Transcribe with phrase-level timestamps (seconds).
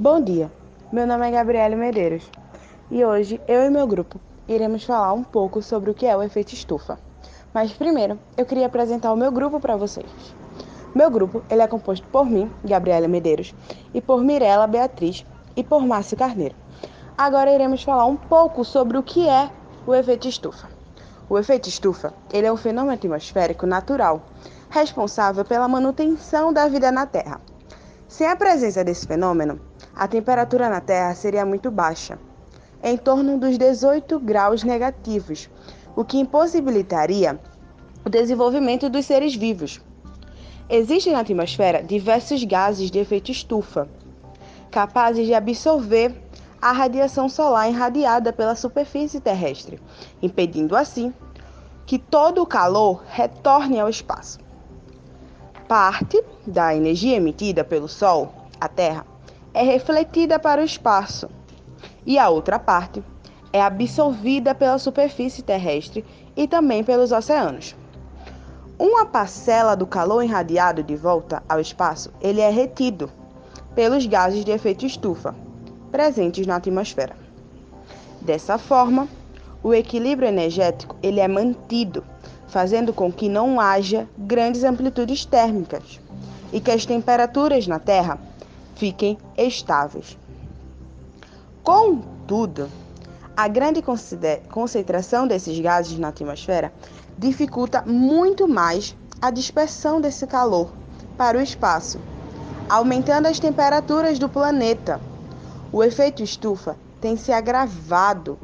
[0.00, 0.48] Bom dia,
[0.92, 2.30] meu nome é Gabriele Medeiros
[2.88, 6.22] e hoje eu e meu grupo iremos falar um pouco sobre o que é o
[6.22, 7.00] efeito estufa.
[7.52, 10.06] Mas primeiro eu queria apresentar o meu grupo para vocês.
[10.94, 13.52] Meu grupo ele é composto por mim, Gabriela Medeiros,
[13.92, 15.26] e por Mirela Beatriz
[15.56, 16.54] e por Márcio Carneiro.
[17.16, 19.50] Agora iremos falar um pouco sobre o que é
[19.84, 20.68] o efeito estufa.
[21.28, 24.22] O efeito estufa ele é um fenômeno atmosférico natural
[24.70, 27.40] responsável pela manutenção da vida na Terra.
[28.06, 29.60] Sem a presença desse fenômeno,
[29.98, 32.20] a temperatura na Terra seria muito baixa,
[32.80, 35.50] em torno dos 18 graus negativos,
[35.96, 37.40] o que impossibilitaria
[38.06, 39.80] o desenvolvimento dos seres vivos.
[40.70, 43.88] Existem na atmosfera diversos gases de efeito estufa,
[44.70, 46.14] capazes de absorver
[46.62, 49.80] a radiação solar irradiada pela superfície terrestre,
[50.22, 51.12] impedindo assim
[51.84, 54.38] que todo o calor retorne ao espaço.
[55.66, 59.04] Parte da energia emitida pelo Sol, a Terra,
[59.54, 61.28] é refletida para o espaço,
[62.06, 63.02] e a outra parte
[63.52, 66.04] é absorvida pela superfície terrestre
[66.36, 67.74] e também pelos oceanos.
[68.78, 73.10] Uma parcela do calor irradiado de volta ao espaço, ele é retido
[73.74, 75.34] pelos gases de efeito estufa
[75.90, 77.16] presentes na atmosfera.
[78.20, 79.08] Dessa forma,
[79.62, 82.04] o equilíbrio energético ele é mantido,
[82.46, 86.00] fazendo com que não haja grandes amplitudes térmicas
[86.52, 88.18] e que as temperaturas na Terra
[88.78, 90.16] fiquem estáveis.
[91.64, 92.70] Contudo,
[93.36, 93.82] a grande
[94.48, 96.72] concentração desses gases na atmosfera
[97.18, 100.70] dificulta muito mais a dispersão desse calor
[101.16, 101.98] para o espaço,
[102.68, 105.00] aumentando as temperaturas do planeta.
[105.72, 108.38] O efeito estufa tem se agravado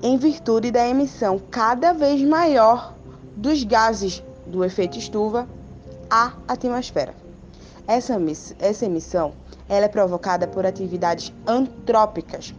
[0.00, 2.94] em virtude da emissão cada vez maior
[3.36, 5.48] dos gases do efeito estufa
[6.08, 7.27] à atmosfera.
[7.88, 8.18] Essa,
[8.58, 9.32] essa emissão
[9.66, 12.54] ela é provocada por atividades antrópicas,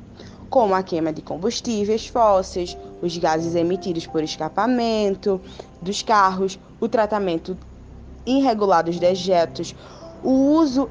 [0.50, 5.40] como a queima de combustíveis fósseis, os gases emitidos por escapamento
[5.80, 7.56] dos carros, o tratamento
[8.26, 9.76] irregular dos dejetos,
[10.24, 10.90] o uso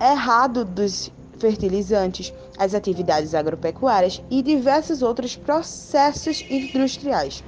[0.00, 7.44] errado dos fertilizantes, as atividades agropecuárias e diversos outros processos industriais.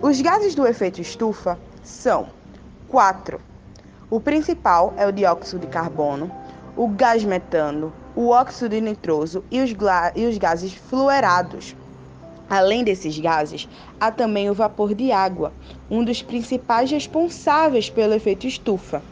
[0.00, 2.28] Os gases do efeito estufa são
[2.86, 3.40] quatro.
[4.10, 6.30] O principal é o dióxido de carbono,
[6.74, 9.76] o gás metano, o óxido nitroso e os,
[10.16, 11.76] e os gases fluorados.
[12.48, 13.68] Além desses gases,
[14.00, 15.52] há também o vapor de água,
[15.90, 19.02] um dos principais responsáveis pelo efeito estufa.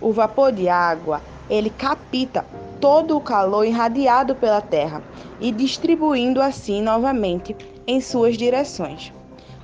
[0.00, 2.44] O vapor de água, ele capta
[2.80, 5.04] todo o calor irradiado pela Terra
[5.40, 7.56] e distribuindo assim novamente
[7.86, 9.12] em suas direções,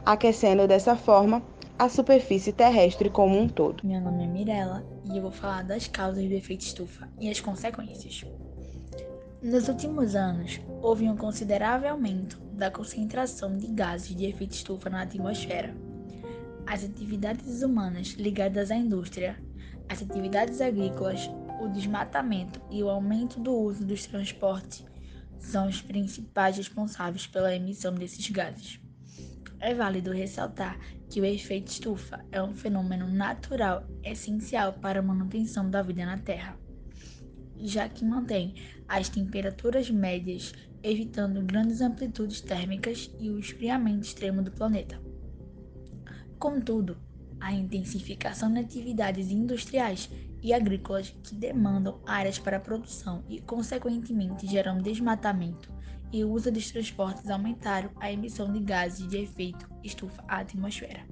[0.06, 1.42] aquecendo dessa forma
[1.78, 3.86] a superfície terrestre como um todo.
[3.86, 7.40] Meu nome é Mirella e eu vou falar das causas do efeito estufa e as
[7.40, 8.24] consequências.
[9.42, 15.02] Nos últimos anos, houve um considerável aumento da concentração de gases de efeito estufa na
[15.02, 15.74] atmosfera.
[16.66, 19.36] As atividades humanas ligadas à indústria,
[19.88, 21.28] as atividades agrícolas,
[21.60, 24.84] o desmatamento e o aumento do uso dos transportes
[25.38, 28.81] são os principais responsáveis pela emissão desses gases.
[29.62, 30.76] É válido ressaltar
[31.08, 36.18] que o efeito estufa é um fenômeno natural essencial para a manutenção da vida na
[36.18, 36.58] Terra,
[37.58, 38.56] já que mantém
[38.88, 40.52] as temperaturas médias,
[40.82, 45.00] evitando grandes amplitudes térmicas e o esfriamento extremo do planeta.
[46.40, 46.96] Contudo,
[47.38, 50.10] a intensificação de atividades industriais
[50.42, 55.72] e agrícolas que demandam áreas para produção e, consequentemente, geram desmatamento
[56.12, 61.06] e o uso dos transportes aumentaram a emissão de gases de efeito estufa à atmosfera.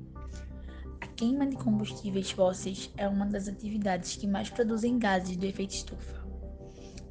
[1.00, 5.74] A queima de combustíveis fósseis é uma das atividades que mais produzem gases de efeito
[5.74, 6.20] estufa.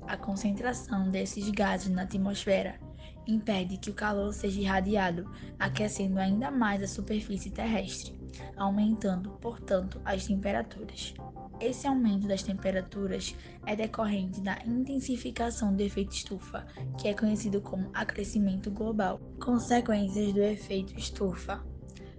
[0.08, 2.80] A concentração desses gases na atmosfera
[3.28, 8.19] impede que o calor seja irradiado, aquecendo ainda mais a superfície terrestre,
[8.58, 11.14] aumentando, portanto, as temperaturas.
[11.60, 16.66] Esse aumento das temperaturas é decorrente da intensificação do efeito estufa,
[16.98, 19.20] que é conhecido como aquecimento global.
[19.42, 21.62] Consequências do efeito estufa.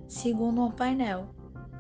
[0.07, 1.35] Segundo o painel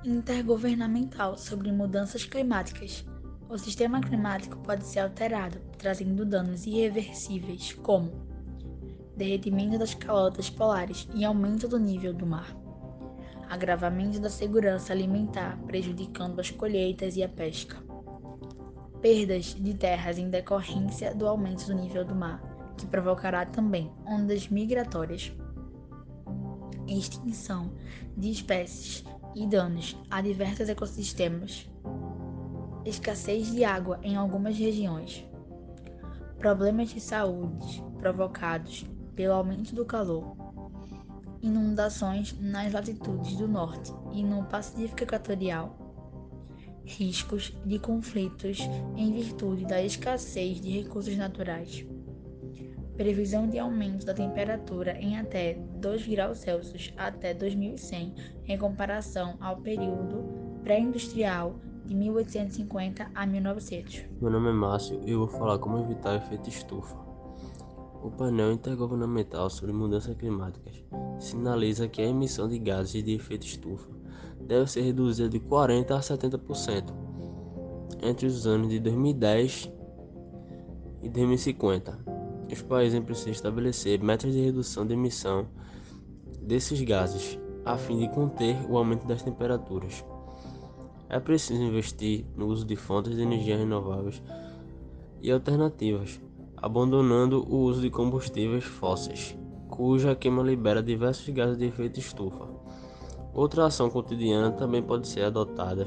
[0.05, 3.05] intergovernamental sobre mudanças climáticas,
[3.49, 8.11] o sistema climático pode ser alterado, trazendo danos irreversíveis, como
[9.17, 12.60] derretimento das calotas polares e aumento do nível do mar
[13.51, 17.77] agravamento da segurança alimentar, prejudicando as colheitas e a pesca,
[19.03, 22.41] perdas de terras em decorrência do aumento do nível do mar,
[22.79, 25.33] que provocará também ondas migratórias,
[26.87, 27.73] extinção
[28.17, 29.05] de espécies
[29.35, 31.69] e danos a diversos ecossistemas,
[32.85, 35.27] escassez de água em algumas regiões,
[36.39, 38.87] problemas de saúde provocados
[39.17, 40.37] pelo aumento do calor,
[41.43, 45.77] inundações nas latitudes do norte e no Pacífico Equatorial,
[46.85, 48.59] riscos de conflitos
[48.97, 51.85] em virtude da escassez de recursos naturais,
[52.97, 58.15] previsão de aumento da temperatura em até 2 graus Celsius até 2100
[58.47, 60.25] em comparação ao período
[60.63, 64.05] pré-industrial de 1850 a 1900.
[64.21, 67.10] Meu nome é Márcio e eu vou falar como evitar efeito estufa.
[68.03, 70.83] O painel intergovernamental sobre mudanças climáticas
[71.19, 73.89] sinaliza que a emissão de gases de efeito estufa
[74.41, 76.95] deve ser reduzida de 40 a 70%
[78.03, 79.71] entre os anos de 2010
[81.03, 81.99] e 2050.
[82.51, 85.47] Os países precisam estabelecer metas de redução de emissão
[86.43, 90.05] desses gases a fim de conter o aumento das temperaturas.
[91.09, 94.23] É preciso investir no uso de fontes de energia renováveis
[95.21, 96.21] e alternativas,
[96.63, 99.37] abandonando o uso de combustíveis fósseis,
[99.69, 102.47] cuja queima libera diversos gases de efeito estufa.
[103.33, 105.87] Outra ação cotidiana também pode ser adotada,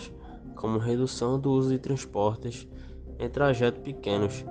[0.55, 2.67] como redução do uso de transportes
[3.19, 4.45] em trajetos pequenos,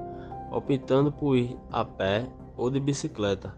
[0.51, 3.57] optando por ir a pé ou de bicicleta,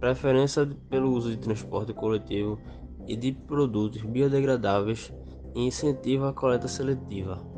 [0.00, 2.58] preferência pelo uso de transporte coletivo
[3.06, 5.12] e de produtos biodegradáveis
[5.54, 7.53] e incentiva a coleta seletiva.